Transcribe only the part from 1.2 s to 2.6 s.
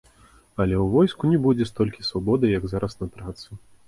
не будзе столькі свабоды,